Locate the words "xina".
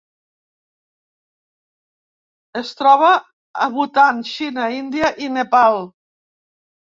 4.31-4.65